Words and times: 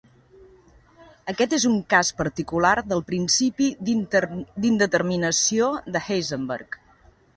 Aquest 1.33 1.51
és 1.57 1.67
un 1.71 1.75
cas 1.93 2.09
particular 2.23 2.71
del 2.93 3.03
principi 3.11 3.67
d'indeterminació 4.63 5.69
de 5.97 6.03
Heisenberg. 6.07 6.81